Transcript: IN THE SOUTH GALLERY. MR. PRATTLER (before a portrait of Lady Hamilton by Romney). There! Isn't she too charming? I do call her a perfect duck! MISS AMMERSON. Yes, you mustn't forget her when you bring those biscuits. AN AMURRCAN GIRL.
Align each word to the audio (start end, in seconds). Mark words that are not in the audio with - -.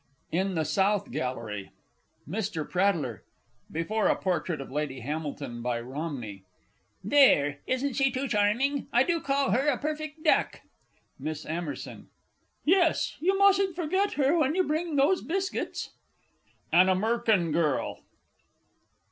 IN 0.31 0.55
THE 0.55 0.63
SOUTH 0.63 1.11
GALLERY. 1.11 1.69
MR. 2.27 2.67
PRATTLER 2.67 3.23
(before 3.71 4.07
a 4.07 4.15
portrait 4.15 4.59
of 4.59 4.71
Lady 4.71 5.01
Hamilton 5.01 5.61
by 5.61 5.79
Romney). 5.79 6.41
There! 7.03 7.59
Isn't 7.67 7.93
she 7.93 8.09
too 8.09 8.27
charming? 8.27 8.87
I 8.91 9.03
do 9.03 9.21
call 9.21 9.51
her 9.51 9.67
a 9.67 9.77
perfect 9.77 10.23
duck! 10.23 10.61
MISS 11.19 11.45
AMMERSON. 11.45 12.07
Yes, 12.65 13.15
you 13.19 13.37
mustn't 13.37 13.75
forget 13.75 14.13
her 14.13 14.35
when 14.35 14.55
you 14.55 14.63
bring 14.63 14.95
those 14.95 15.21
biscuits. 15.21 15.91
AN 16.73 16.89
AMURRCAN 16.89 17.51
GIRL. 17.51 17.99